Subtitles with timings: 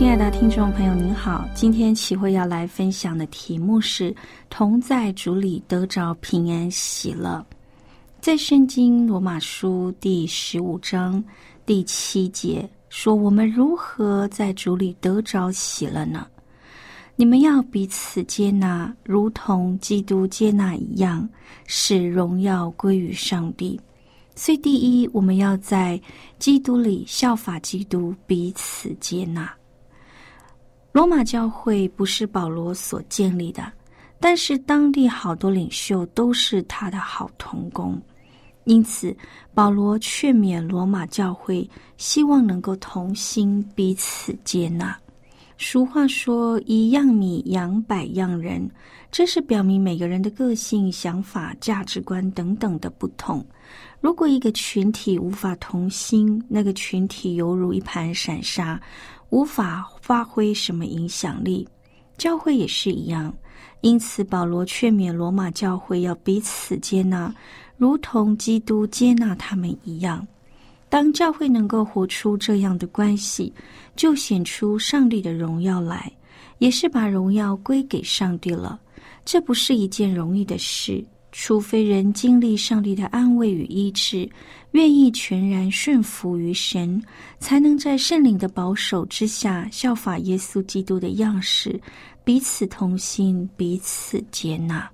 [0.00, 1.46] 亲爱的听众朋友，您好。
[1.54, 4.16] 今天齐慧要来分享的题目是
[4.48, 7.44] “同在主里得着平安喜乐”。
[8.18, 11.22] 在圣经罗马书第十五章
[11.66, 16.26] 第七节说：“我们如何在主里得着喜乐呢？
[17.14, 21.28] 你们要彼此接纳，如同基督接纳一样，
[21.66, 23.78] 使荣耀归于上帝。
[24.34, 26.00] 所以，第一，我们要在
[26.38, 29.52] 基督里效法基督，彼此接纳。”
[30.92, 33.72] 罗马教会不是保罗所建立的，
[34.18, 37.96] 但是当地好多领袖都是他的好同工，
[38.64, 39.16] 因此
[39.54, 44.98] 保罗劝勉罗马教会，希望能够同心彼此接纳。
[45.56, 48.68] 俗话说：“一样米养百样人”，
[49.12, 53.44] 这是表明每个人的个性、想法、价值观等等的不同。
[54.00, 58.80] 如果一个群体无法同心，那个群体犹如一盘散沙。
[59.30, 61.66] 无法发挥什么影响力，
[62.18, 63.32] 教会也是一样。
[63.80, 67.34] 因此，保罗劝勉罗马教会要彼此接纳，
[67.78, 70.26] 如同基督接纳他们一样。
[70.88, 73.52] 当教会能够活出这样的关系，
[73.96, 76.12] 就显出上帝的荣耀来，
[76.58, 78.78] 也是把荣耀归给上帝了。
[79.24, 81.04] 这不是一件容易的事。
[81.32, 84.28] 除非人经历上帝的安慰与医治，
[84.72, 87.02] 愿意全然顺服于神，
[87.38, 91.80] 才能在圣灵的保守之下，效法耶稣基督的样式，
[92.24, 94.88] 彼此同心，彼此接纳。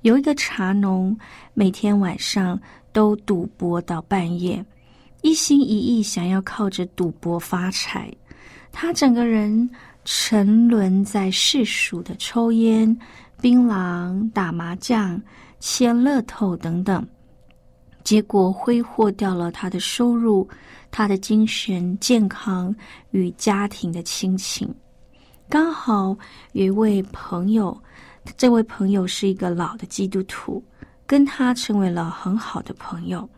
[0.00, 1.16] 有一个茶农，
[1.54, 2.60] 每天晚上
[2.92, 4.64] 都赌博到半夜，
[5.22, 8.12] 一心一意想要靠着赌博发财。
[8.72, 9.70] 他整个人
[10.04, 12.96] 沉沦在世俗的抽烟。
[13.40, 15.20] 槟榔、打麻将、
[15.58, 17.04] 签乐透等等，
[18.04, 20.48] 结果挥霍掉了他的收入、
[20.90, 22.74] 他的精神健康
[23.10, 24.72] 与家庭的亲情。
[25.48, 26.16] 刚好
[26.52, 27.76] 有一位朋友，
[28.36, 30.62] 这位朋友是一个老的基督徒，
[31.06, 33.28] 跟他成为了很好的朋友。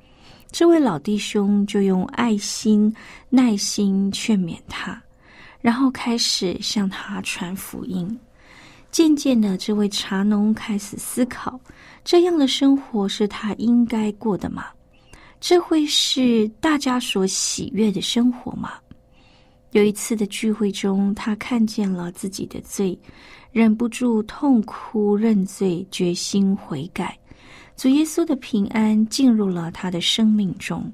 [0.50, 2.94] 这位老弟兄就用爱心、
[3.28, 5.02] 耐心劝勉他，
[5.60, 8.16] 然后开始向他传福音。
[8.92, 11.58] 渐渐的，这位茶农开始思考：
[12.04, 14.66] 这样的生活是他应该过的吗？
[15.40, 18.74] 这会是大家所喜悦的生活吗？
[19.72, 22.96] 有一次的聚会中，他看见了自己的罪，
[23.50, 27.18] 忍不住痛哭认罪，决心悔改。
[27.76, 30.92] 主耶稣的平安进入了他的生命中。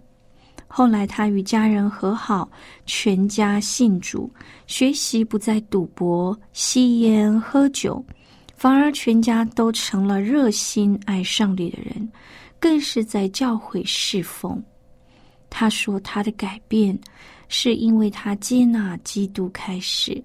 [0.67, 2.49] 后来，他与家人和好，
[2.87, 4.33] 全家信主，
[4.67, 8.03] 学习不再赌博、吸烟、喝酒，
[8.61, 12.07] 反而全家都成了热心爱上帝的人，
[12.59, 14.63] 更是在教会侍奉。
[15.49, 16.97] 他说：“他的改变
[17.49, 20.23] 是因为他接纳基督开始，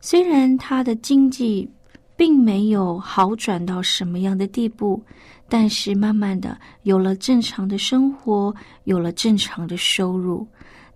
[0.00, 1.70] 虽然他的经济
[2.16, 5.00] 并没有好转到什么样的地步。”
[5.48, 8.52] 但是慢慢的有了正常的生活，
[8.84, 10.44] 有了正常的收入。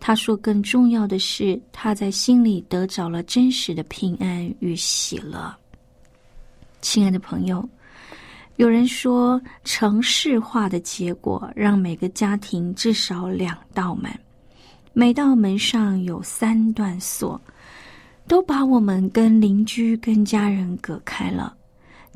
[0.00, 5.61] 他说，更重要的是他在心里得着了真实的平安与喜乐。
[6.82, 7.66] 亲爱的朋友，
[8.56, 14.12] 有人说，城市化的结果让每个家庭至少两道门，
[14.92, 17.40] 每道门上有三段锁，
[18.26, 21.56] 都把我们跟邻居、跟家人隔开了。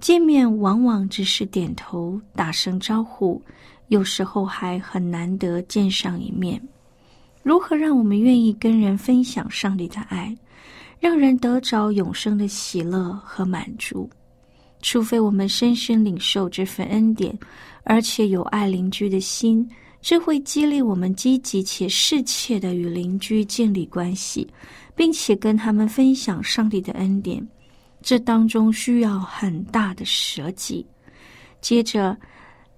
[0.00, 3.40] 见面往往只是点头打声招呼，
[3.86, 6.60] 有时候还很难得见上一面。
[7.42, 10.36] 如何让我们愿意跟人分享上帝的爱，
[10.98, 14.10] 让人得着永生的喜乐和满足？
[14.86, 17.36] 除非我们深深领受这份恩典，
[17.82, 19.68] 而且有爱邻居的心，
[20.00, 24.46] 这会激励我们积极且适切的与邻居建立关系，
[24.94, 27.44] 并且跟他们分享上帝的恩典。
[28.00, 30.86] 这当中需要很大的舍己。
[31.60, 32.16] 接着，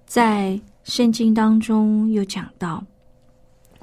[0.07, 2.83] 在圣经当中又讲到。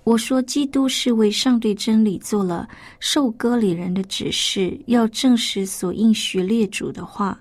[0.02, 2.68] 我说，基督是为上帝真理做了
[2.98, 7.40] 受割礼人的指示，要证实所应许列主的话，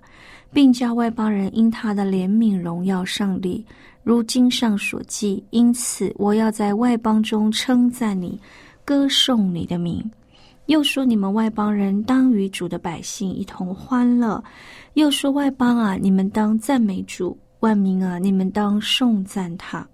[0.55, 3.65] 并叫外邦人因他的怜悯荣耀上帝，
[4.03, 5.43] 如经上所记。
[5.49, 8.39] 因此，我要在外邦中称赞你，
[8.85, 10.01] 歌颂你的名。
[10.67, 14.41] 又说，你们外邦人当与主的百姓一同欢乐。
[14.93, 19.85] 又说，外邦啊，你们当赞美主；万民啊，你们当颂赞他。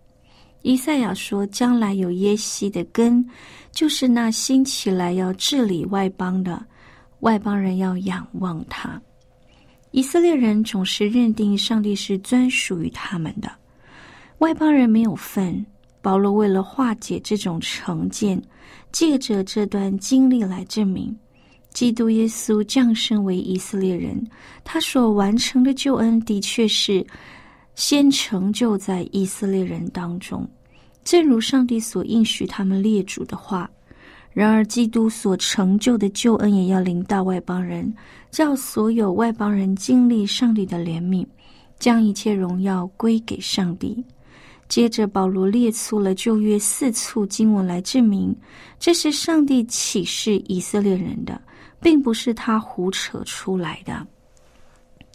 [0.62, 3.28] 以赛亚说：“将来有耶西的根，
[3.72, 6.64] 就是那兴起来要治理外邦的，
[7.22, 9.02] 外邦人要仰望他。
[9.92, 13.52] 以色列人总是认定上帝是专属于他们的，
[14.40, 15.66] 外邦人没有份。
[16.02, 18.42] 保罗为了化解这种成见，
[18.92, 21.16] 借着这段经历来证明，
[21.74, 24.20] 基督耶稣降生为以色列人，
[24.64, 27.06] 他所完成的救恩的确是。”
[27.74, 30.48] 先成就在以色列人当中，
[31.06, 33.68] 正如上帝所应许他们列祖的话。
[34.34, 37.94] 然而，基督所成就的救恩也要临到外邦人，
[38.30, 41.26] 叫所有外邦人经历上帝的怜悯，
[41.78, 44.04] 将一切荣耀归给上帝。
[44.70, 48.34] 接着，保罗列出了旧约四处经文来证明，
[48.80, 51.42] 这是上帝启示以色列人的，
[51.82, 54.08] 并不是他胡扯出来的。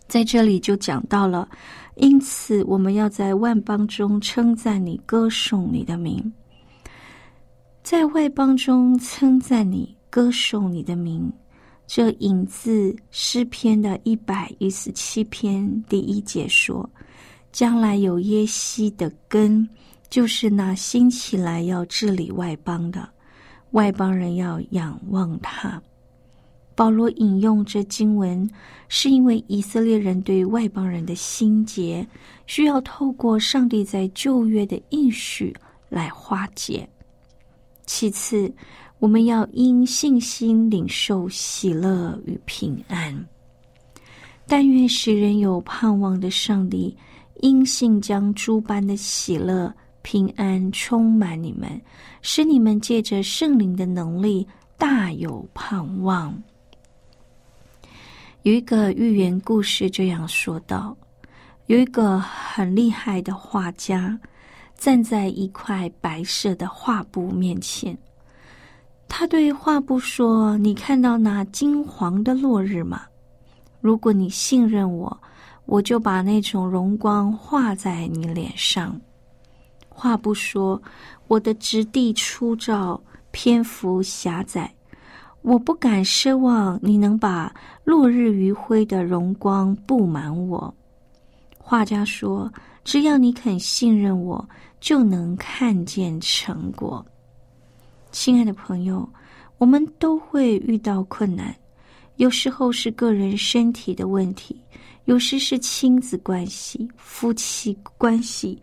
[0.06, 1.48] 在这里就讲到了。
[1.94, 6.20] 因此，我们要在万邦中称赞你，歌颂你的名；
[7.86, 11.32] 在外邦中称赞你，歌颂你的名。
[11.86, 16.90] 这引自诗篇的一百一十七篇第一节说
[17.52, 19.64] ：“将来有耶西的根，
[20.10, 23.08] 就是那兴起来要治理外邦的，
[23.70, 25.80] 外邦人要仰望他。”
[26.74, 28.50] 保罗引用这经文，
[28.88, 32.04] 是因为以色列人对外邦人的心结，
[32.48, 35.54] 需要透过上帝在旧约的应许
[35.88, 36.84] 来化解。
[37.86, 38.52] 其次，
[38.98, 43.26] 我们要因信心领受喜乐与平安。
[44.46, 46.96] 但愿使人有盼望的上帝，
[47.40, 49.72] 因信将诸般的喜乐、
[50.02, 51.80] 平安充满你们，
[52.22, 54.46] 使你们借着圣灵的能力，
[54.76, 56.36] 大有盼望。
[58.42, 60.96] 有一个寓言故事这样说道：
[61.66, 64.16] 有一个很厉害的画家，
[64.76, 67.96] 站在一块白色的画布面前。
[69.08, 73.02] 他对画布说：“你看到那金黄的落日吗？
[73.80, 75.20] 如果你信任我，
[75.64, 79.00] 我就把那种荣光画在你脸上。”
[79.88, 80.80] 画布说
[81.28, 83.00] ：“我的质地粗糙，
[83.30, 84.72] 篇幅狭窄。”
[85.42, 90.74] 我不敢奢望你能把落日余晖的荣光布满我。
[91.56, 92.52] 画家说
[92.86, 94.48] ：“只要你肯信任我，
[94.78, 97.04] 就能看见成果。”
[98.12, 99.06] 亲爱的朋友，
[99.58, 101.52] 我们都会遇到困难，
[102.14, 104.56] 有时候是个人身体的问题，
[105.06, 108.56] 有时是亲子关系、夫妻关系，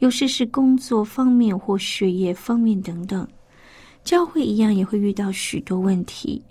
[0.00, 3.26] 有时是工作方面或学业方面等等。
[4.02, 6.42] 教会一样也会遇到许多问题，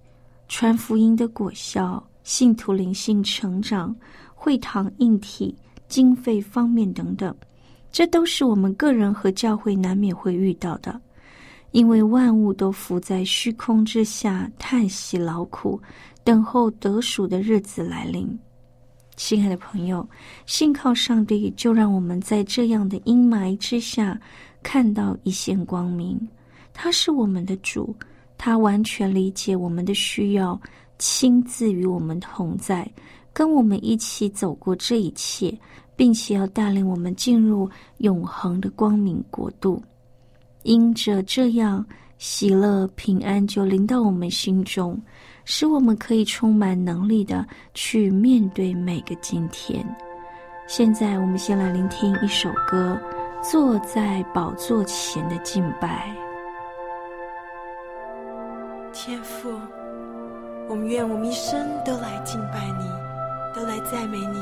[0.48, 3.94] 传福音的果效、信徒灵性成长、
[4.34, 5.54] 会堂硬体、
[5.88, 7.36] 经费方面等等，
[7.92, 11.00] 这都是我们个人和教会难免会遇到的。
[11.72, 15.80] 因为万物都浮在虚空之下，叹息劳苦，
[16.24, 18.38] 等候得赎的日子来临。
[19.18, 20.08] 亲爱的朋友，
[20.46, 24.20] 信靠上帝，就让我们在这样的阴霾之下
[24.64, 26.18] 看到一线光明。
[26.74, 27.96] 他是我们的主，
[28.38, 30.60] 他完全理解我们的需要，
[31.00, 32.90] 亲自与我们同在，
[33.38, 35.56] 跟我们一起走过这一切，
[35.96, 39.80] 并且要带领我们进入永恒的光明国度。
[40.64, 41.86] 因着这样，
[42.18, 45.00] 喜乐平安就临到我们心中，
[45.46, 49.86] 使我们可以充满能力的去面对每个今天。
[50.66, 53.00] 现在，我们先来聆听一首歌，
[53.48, 56.12] 《坐在宝座前的敬拜》。
[58.92, 59.52] 天父，
[60.68, 62.97] 我们愿我们一生都来敬拜你，
[63.58, 64.40] 都来赞美你。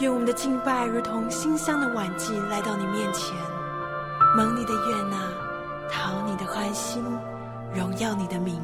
[0.00, 3.34] 愿我们的敬拜如同馨香的晚季来到你面前，
[4.36, 5.16] 蒙你的悦纳，
[5.90, 7.02] 讨你的欢心，
[7.74, 8.60] 荣耀你的名。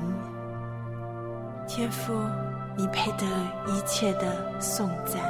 [1.67, 2.13] 天父，
[2.77, 3.25] 你配得
[3.67, 5.23] 一切的颂赞。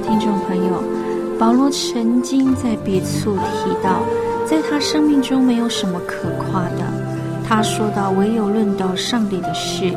[0.00, 0.82] 听众朋友，
[1.38, 4.02] 保罗曾经在别处提到，
[4.46, 6.92] 在他生命中没有什么可夸的。
[7.46, 9.92] 他说到，唯有论到上帝的事，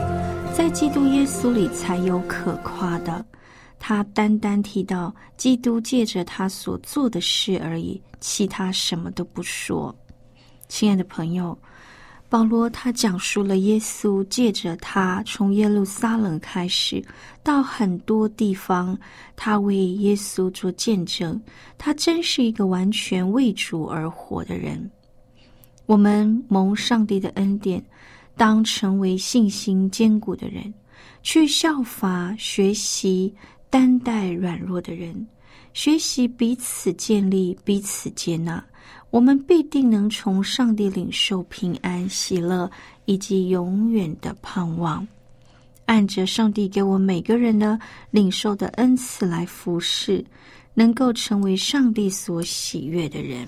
[0.53, 3.25] 在基督耶稣里才有可夸的。
[3.79, 9.95] 他单单提到基督借着他所做的事而已，其他什么都不说。
[10.67, 11.57] 亲爱的朋友，
[12.29, 17.01] 保罗他讲述了耶稣借着他从耶路撒冷开始，
[17.41, 18.97] 到很多地方，
[19.37, 21.41] 他为耶稣做见证。
[21.77, 24.91] 他真是一个完全为主而活的人。
[25.85, 27.81] 我们蒙上帝的恩典，
[28.35, 30.73] 当成为信心坚固的人，
[31.23, 33.33] 去效法学习
[33.69, 35.25] 担待软弱的人，
[35.73, 38.61] 学习彼此建立、彼此接纳。
[39.09, 42.69] 我们必定能从上帝领受平安、喜乐
[43.05, 45.07] 以及永远的盼望。
[45.85, 47.79] 按着上帝给我每个人的
[48.11, 50.23] 领受的恩赐来服侍，
[50.73, 53.47] 能够成为上帝所喜悦的人。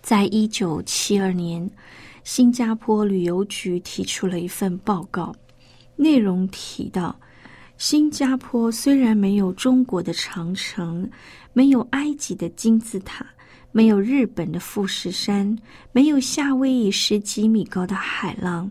[0.00, 1.68] 在一九七二年，
[2.22, 5.34] 新加坡旅游局提出了一份报告，
[5.96, 7.18] 内容提到，
[7.78, 11.10] 新加坡虽然没有中国的长城，
[11.52, 13.26] 没有埃及的金字塔，
[13.72, 15.58] 没有日本的富士山，
[15.92, 18.70] 没有夏威夷十几米高的海浪，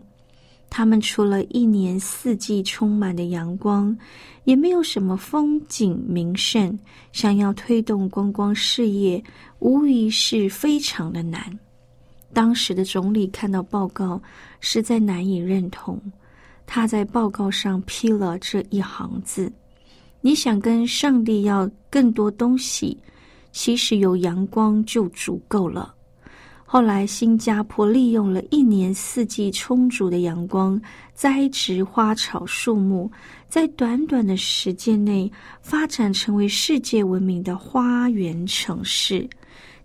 [0.70, 3.96] 他们除了一年四季充满的阳光，
[4.44, 6.78] 也没有什么风景名胜。
[7.12, 9.22] 想要推动观光事业，
[9.58, 11.58] 无疑是非常的难。
[12.32, 14.22] 当时的总理看到报告，
[14.60, 16.00] 实在难以认同。
[16.64, 19.52] 他在报告上批了这一行字
[20.22, 22.96] ：“你想跟上帝要更多东西，
[23.52, 25.94] 其实有阳光就足够了。”
[26.64, 30.80] 后来，新加坡利用了一年四季充足的阳光，
[31.12, 33.10] 栽植花草树木，
[33.46, 35.30] 在短短的时间内
[35.60, 39.28] 发展成为世界闻名的花园城市。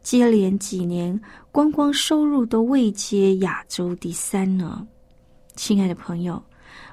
[0.02, 1.20] 接连几年，
[1.52, 4.88] 观光收入都未接亚洲第三呢。
[5.58, 6.42] 亲爱的朋友。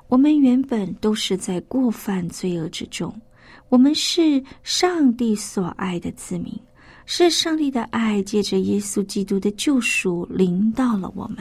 [0.08, 3.12] 我们原本都是在过犯罪恶之中，
[3.74, 6.56] 我们是上帝所爱的子民，
[7.06, 11.38] 是上帝的爱借着耶稣基督的救赎临到了我们。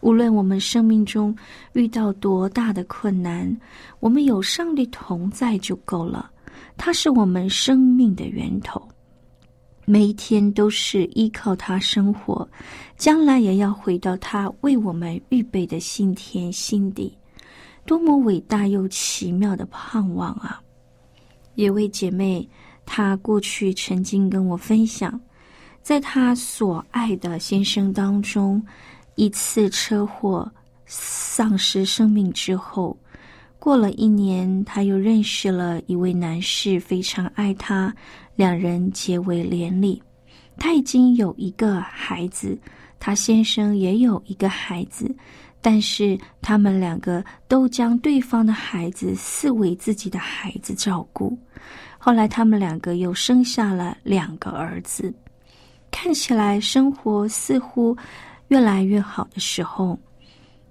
[0.00, 1.36] 无论我们生命中
[1.74, 3.54] 遇到多大的困难，
[4.00, 6.30] 我们有上帝同在就够了。
[6.78, 8.80] 他是我们生命的源头，
[9.84, 12.48] 每一天都是依靠他生活，
[12.96, 17.14] 将来也要回到他为我们预备的新天新地。
[17.84, 20.61] 多么伟大又奇妙的盼望啊！
[21.54, 22.48] 有位姐妹，
[22.86, 25.20] 她过去曾经跟我分享，
[25.82, 28.64] 在她所爱的先生当中，
[29.14, 30.50] 一次车祸
[30.86, 32.96] 丧失生命之后，
[33.58, 37.94] 过了一年，她又认识了一位男士，非常爱她，
[38.34, 40.02] 两人结为连理。
[40.58, 42.58] 她已经有一个孩子，
[42.98, 45.14] 她先生也有一个孩子。
[45.64, 51.38] 但是他们两个都将对方的孩子视为自己的孩子照顾。
[51.96, 55.14] 后来他们两个又生下了两个儿子，
[55.88, 57.96] 看起来生活似乎
[58.48, 59.96] 越来越好的时候，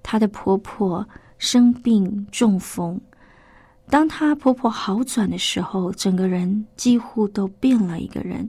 [0.02, 3.00] 她的婆婆生病中风。
[3.88, 8.46] 当她婆婆好转的时候，整个人几乎都变了一个人，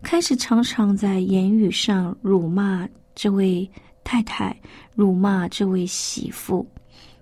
[0.00, 3.68] 开始常常在言语上辱骂这位。
[4.04, 4.56] 太太
[4.94, 6.66] 辱骂这位媳妇，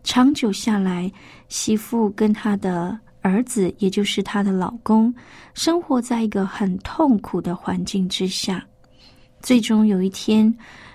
[0.02, 1.10] 长久下来，
[1.48, 5.14] 媳妇跟她的儿子，也就是她的老公，
[5.54, 8.64] 生活在一个很痛苦的环境之下。
[9.42, 10.52] 最终有一天，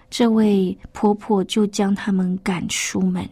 [0.10, 3.28] 这位婆婆就将他们赶出门。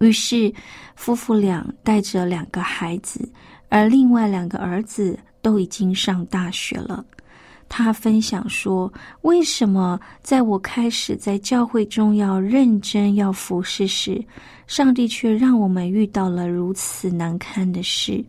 [0.00, 0.52] 于是，
[0.96, 3.30] 夫妇俩带着两个孩子，
[3.68, 7.04] 而另外两个儿子都已经上大学了。
[7.74, 14.22] 他分享说：“为什么在我开始在教会中要认真要服侍时，
[14.66, 18.22] 上帝却让我们遇到了如此难堪的事？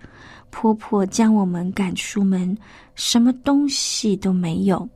[0.49, 2.57] 婆婆将我们赶出门，
[2.95, 4.87] 什么东西都没有。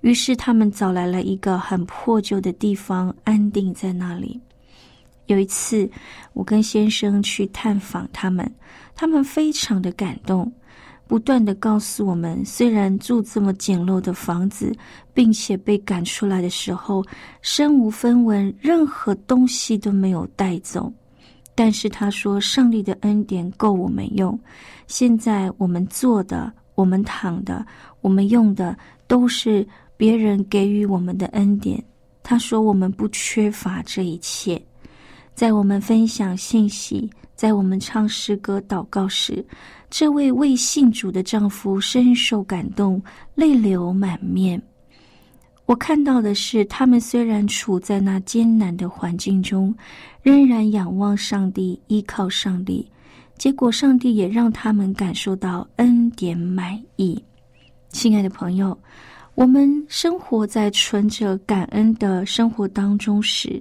[0.00, 4.40] 于是他们找来了一个很破旧的地方，安定在那里。
[5.26, 5.86] 有一次，
[6.32, 8.50] 我跟先生去探访他们，
[8.94, 10.50] 他们非常的感动。”
[11.08, 14.70] 不断的告诉我们，虽然住这么简陋的房子，
[15.14, 17.02] 并且被赶出来的时候
[17.40, 20.92] 身无分文，任何东西都没有带走，
[21.54, 24.38] 但是他说上帝的恩典够我们用。
[24.86, 27.66] 现在我们做的、我们躺的、
[28.02, 29.66] 我们用的，都是
[29.96, 31.82] 别人给予我们的恩典。
[32.22, 34.62] 他说我们不缺乏这一切。
[35.34, 39.42] 在我们分享信息，在我们唱诗歌、祷告时。
[39.90, 43.02] 这位未信主的丈夫深受感动，
[43.34, 44.60] 泪流满面。
[45.64, 49.74] 我看到的是，他们虽然处在那艰难的环境中，
[50.22, 52.86] 仍然仰望上帝，依靠上帝。
[53.36, 57.22] 结果，上帝也让他们感受到恩典满意。
[57.90, 58.78] 亲爱的朋友，
[59.34, 63.60] 我们生活在存着感恩的生活当中时，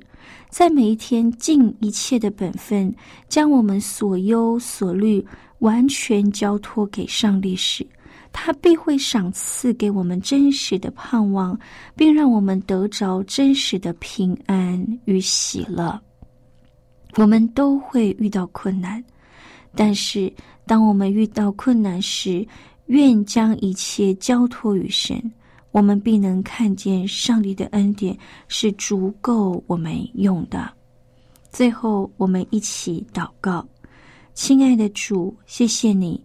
[0.50, 2.94] 在每一天尽一切的本分，
[3.30, 5.26] 将我们所忧所虑。
[5.60, 7.86] 完全交托给上帝时，
[8.32, 11.60] 他必会赏赐给我们真实的盼望，
[11.96, 16.00] 并让我们得着真实的平安与喜乐。
[17.16, 19.04] 我们都会遇到困难，
[19.74, 20.32] 但是
[20.68, 22.46] 当我们遇到困难时，
[22.86, 25.20] 愿将一切交托于神，
[25.72, 28.16] 我们必能看见上帝的恩典
[28.48, 30.72] 是足够我们用的。
[31.50, 33.68] 最后，我们一起祷告。
[34.38, 36.24] 亲爱的主谢谢你。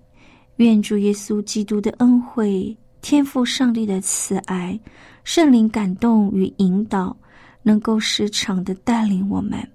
[0.56, 4.78] 愿主耶稣基督的恩惠天赋上帝的慈爱
[5.24, 7.16] 圣灵感动与引导
[7.62, 9.66] 能够时常的带领我们。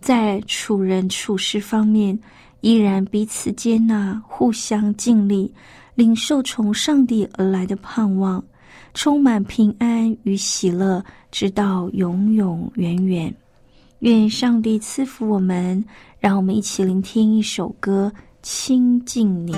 [0.00, 2.18] 在处人处事方面
[2.62, 5.52] 依然彼此接纳互相敬礼
[5.94, 8.42] 领受从上帝而来的盼望
[8.94, 13.32] 充满平安与喜乐直到永永远远。
[14.00, 15.84] 愿上帝赐福我们
[16.20, 19.56] 让我们一起聆听一首歌，亲近你。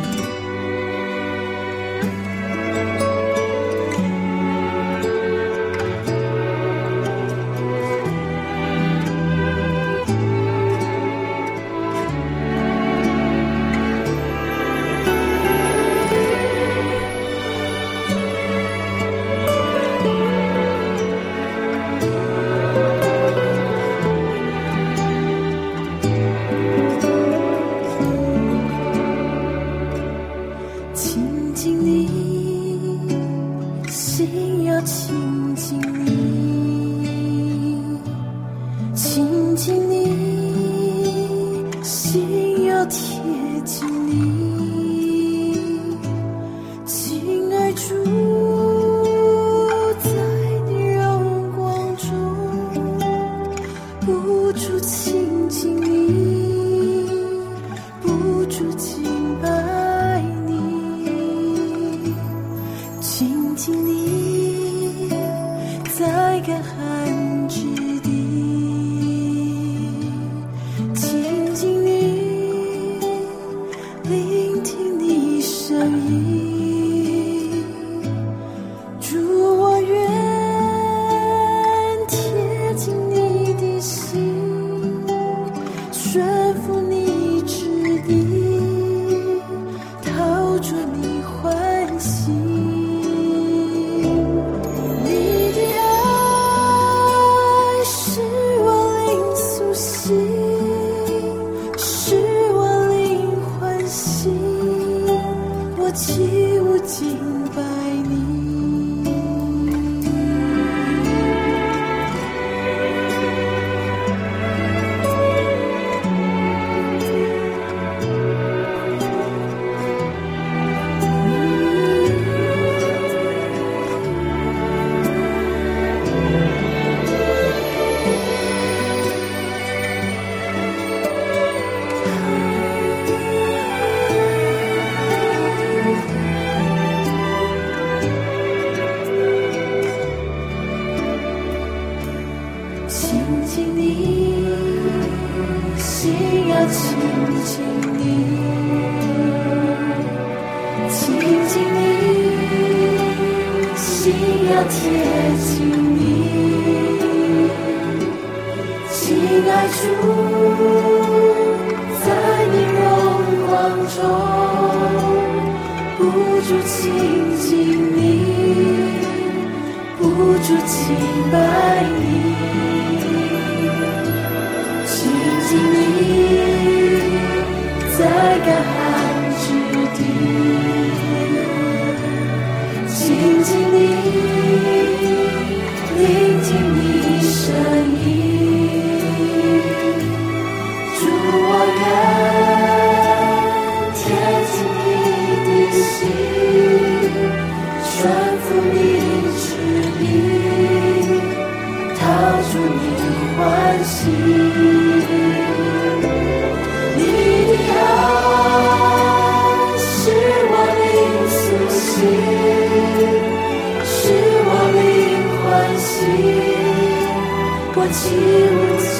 [217.93, 218.91] 敬慕敬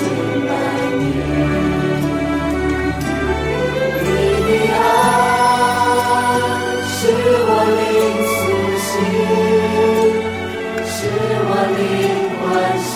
[0.47, 0.51] 拜
[0.99, 1.03] 你，
[4.03, 4.07] 你
[4.47, 4.79] 的爱
[6.87, 6.93] 是
[7.49, 7.81] 我灵
[8.29, 8.41] 苏
[8.85, 8.91] 醒，
[10.85, 10.91] 是
[11.49, 11.81] 我灵
[12.37, 12.43] 欢
[12.85, 12.93] 喜。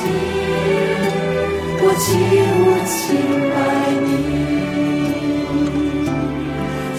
[1.80, 2.06] 我敬
[2.60, 2.94] 慕敬
[3.54, 3.56] 拜
[4.04, 4.08] 你，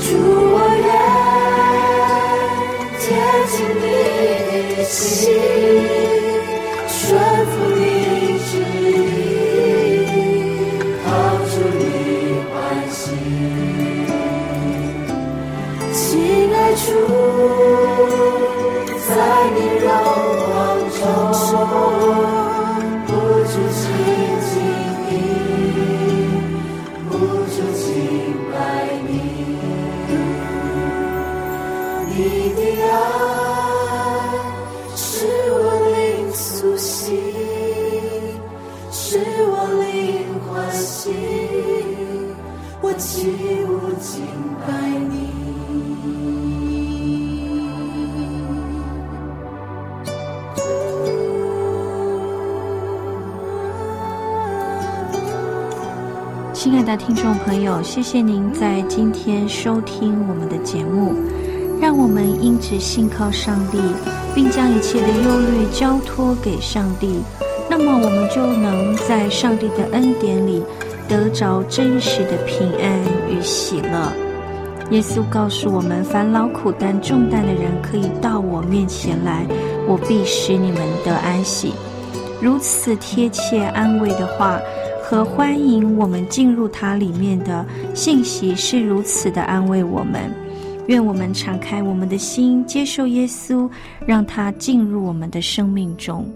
[0.02, 0.06] 主
[0.54, 0.56] 我
[0.86, 0.90] 愿
[3.00, 3.06] 贴
[3.52, 3.86] 近你
[4.76, 6.07] 的心。
[56.98, 61.14] 听众朋友，谢谢您在今天收听我们的节目。
[61.80, 63.78] 让我们因着信靠上帝，
[64.34, 67.20] 并将一切的忧虑交托给上帝，
[67.70, 70.64] 那么我们就能在上帝的恩典里
[71.08, 74.12] 得着真实的平安与喜乐。
[74.90, 79.46] 耶稣告诉我们：“烦劳苦担重担的人，可以到我面前来，
[79.88, 81.74] 我必使你们得安息。”
[82.42, 84.60] 如此贴切安慰的话
[85.10, 87.66] 和欢迎我们进入它里面的
[87.96, 90.30] 信息，是如此的安慰我们。
[90.88, 93.70] 愿我们敞开我们的心，接受耶稣，
[94.06, 96.30] 让他进入我们的生命中。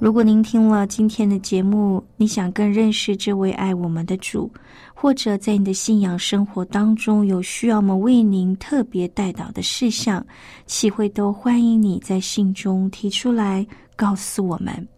[0.00, 4.50] 如果您听了今天的节目，你想更认识这位爱我们的主，
[4.92, 10.26] 或者在你的信仰生活当中有需要我们为您特别带导的事项，
[10.66, 14.88] 启会都欢迎你在信中提出来告诉我们。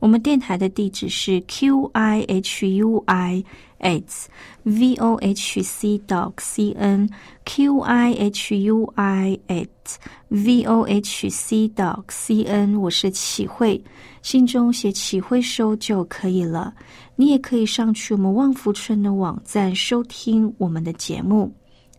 [0.00, 3.44] 我们电台的地址是 q i h u i
[3.80, 4.28] s
[4.62, 7.10] v o h c dot c n
[7.44, 12.80] q i h u i s v o h c dot c n。
[12.80, 13.82] 我是启慧，
[14.22, 16.72] 信中写启慧收就可以了。
[17.16, 21.52] 你也可以上去我们旺福村的网站收听我们的节目，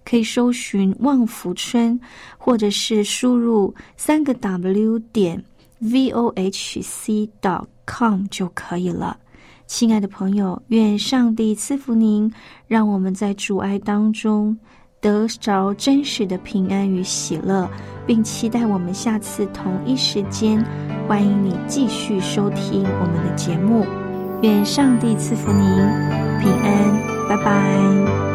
[0.05, 1.99] 可以搜寻旺福村，
[2.37, 5.43] 或者是输入三个 w 点
[5.79, 7.65] v o h c dot。
[7.89, 9.17] Com 就可以了，
[9.65, 12.31] 亲爱的朋友，愿上帝赐福您，
[12.67, 14.55] 让我们在主爱当中
[15.01, 17.67] 得着真实的平安与喜乐，
[18.05, 20.63] 并期待我们下次同一时间，
[21.07, 23.85] 欢迎你继续收听我们的节目。
[24.41, 25.61] 愿上帝赐福您
[26.39, 28.28] 平安，拜拜。